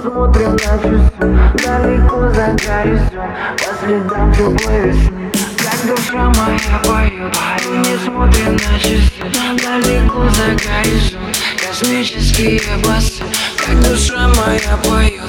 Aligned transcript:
смотрим 0.00 0.52
на 0.52 0.56
часы 0.56 1.10
Далеко 1.64 2.18
за 2.30 2.46
горизонт, 2.54 3.32
по 3.56 3.70
следам 3.84 4.32
теплой 4.32 4.80
весны 4.82 5.47
душа 5.86 6.32
моя 6.36 6.78
поет, 6.84 7.34
не 7.68 7.98
смотрим 7.98 8.52
на 8.52 8.78
часы. 8.78 9.12
Далеко 9.32 10.28
за 10.30 10.56
горизонт, 10.56 11.38
космические 11.56 12.60
басы. 12.84 13.22
Как 13.56 13.80
душа 13.80 14.28
моя 14.28 14.76
поет, 14.84 15.22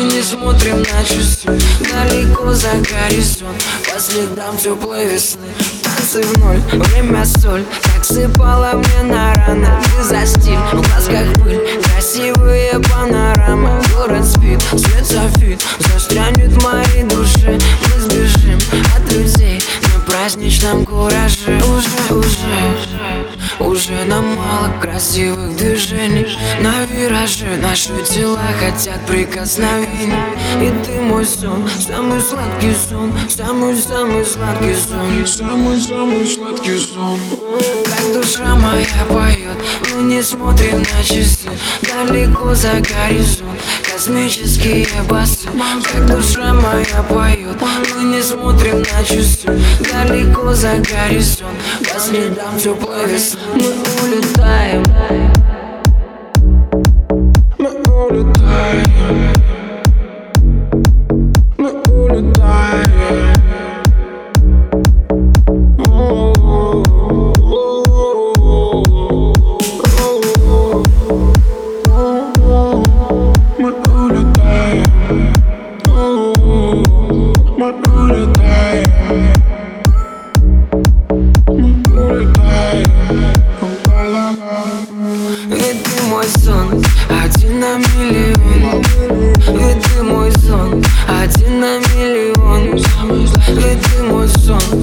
не 0.00 0.22
смотрим 0.22 0.78
на 0.78 1.04
часы. 1.04 1.48
Далеко 1.80 2.52
за 2.52 2.72
горизонт, 2.74 3.64
по 3.92 4.00
следам 4.00 4.56
теплой 4.56 5.06
весны. 5.06 5.48
Танцы 5.82 6.22
в 6.22 6.38
ноль, 6.38 6.60
время 6.72 7.24
соль. 7.24 7.64
Так 7.82 8.04
сыпала 8.04 8.72
мне 8.74 9.12
на 9.14 9.34
раны. 9.34 9.68
Ты 9.96 10.02
за 10.02 10.26
стиль, 10.26 10.58
в 10.72 10.82
глазках 10.82 11.32
пыль. 11.42 11.60
Красивые 11.82 12.80
панорамы 12.80 13.33
праздничном 20.74 20.86
кураже 20.86 21.62
Уже, 21.64 22.14
уже, 22.14 23.60
уже 23.60 24.04
нам 24.06 24.36
мало 24.36 24.72
красивых 24.80 25.56
движений. 25.56 26.26
На 26.60 26.84
вираже 26.86 27.56
наши 27.60 27.92
тела 28.04 28.40
хотят 28.58 29.06
прикосновений. 29.06 30.14
И 30.60 30.72
ты 30.84 31.00
мой 31.00 31.24
сон, 31.24 31.68
самый 31.78 32.20
сладкий 32.20 32.74
сон 32.88 33.12
Самый-самый 33.28 34.24
сладкий 34.24 34.74
сон. 34.74 35.26
Самый-самый 35.26 36.26
сладкий 36.26 36.78
сон. 36.78 37.18
Как 37.84 38.12
душа 38.12 38.54
моя 38.56 39.04
поет, 39.08 39.58
мы 39.94 40.02
не 40.02 40.22
смотрим 40.22 40.78
на 40.78 41.04
часы. 41.04 41.50
Далеко 41.82 42.54
за 42.54 42.72
горизонт, 42.80 43.60
космические 43.90 44.86
басы. 45.08 45.48
Как 45.92 46.06
душа 46.06 46.52
моя 46.52 47.02
поет, 47.08 47.60
не 48.04 48.22
смотрим 48.22 48.78
на 48.78 49.04
часы. 49.04 49.48
Далеко 49.80 50.52
за 50.52 50.74
горизонт, 50.76 51.58
по 51.92 51.98
следам 51.98 52.58
теплой 52.58 53.06
весны 53.06 53.40
Мы 53.54 53.70
улетаем. 54.02 54.82
Мы 57.58 57.70
улетаем. 57.70 59.32
Мы 61.56 61.70
улетаем 61.70 63.43
один 87.08 87.60
на 87.60 87.76
миллион. 87.78 88.82
Ведь 89.58 90.02
мой 90.02 90.30
сон, 90.32 90.82
один 91.08 91.60
на 91.60 91.78
миллион. 91.78 92.76
Ведь 93.48 94.00
мой 94.10 94.28
сон, 94.28 94.82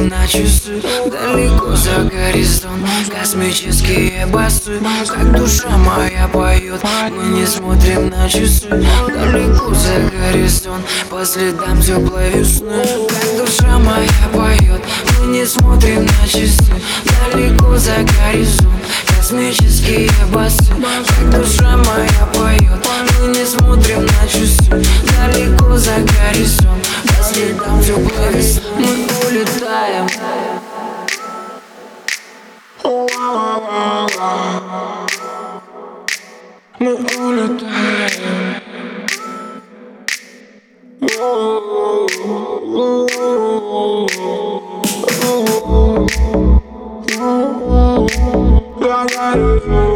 на 0.00 0.26
часы. 0.26 0.80
Далеко 1.06 1.74
за 1.74 2.08
горизонт, 2.10 2.86
космические 3.10 4.26
басы. 4.26 4.80
Как 5.06 5.32
душа 5.32 5.76
моя 5.76 6.28
поет, 6.28 6.80
мы 7.10 7.38
не 7.38 7.46
смотрим 7.46 8.08
на 8.08 8.28
часы. 8.28 8.68
Далеко 8.68 9.74
за 9.74 10.10
горизонт, 10.10 10.86
по 11.10 11.24
следам 11.24 11.80
теплой 11.82 12.30
весны. 12.30 12.84
Как 13.08 13.46
душа 13.46 13.78
моя 13.78 14.28
поет, 14.32 14.82
мы 15.20 15.26
не 15.26 15.46
смотрим 15.46 16.04
на 16.04 16.28
часы. 16.28 16.72
Далеко 17.32 17.76
за 17.76 17.96
горизонт, 17.96 18.84
космические 19.16 20.10
басы. 20.32 20.72
Как 21.08 21.40
душа 21.40 21.76
моя 21.76 22.26
поет, 22.34 22.86
мы 23.20 23.28
не 23.28 23.44
смотрим 23.44 24.06
на 24.06 24.28
часы. 24.28 24.84
Далеко 25.16 25.76
за 25.76 25.96
горизонт, 25.96 26.88
по 27.04 27.24
следам 27.24 27.82
теплой 27.82 28.32
весны 28.34 29.07
Мы 36.80 36.94
улетаем 36.94 38.08
Мы 41.00 41.14
улетаем 48.96 49.87